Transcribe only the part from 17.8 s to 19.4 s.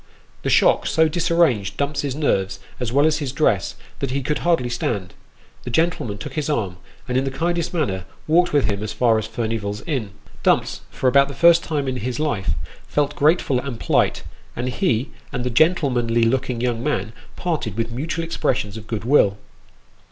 mutual expressions of good will.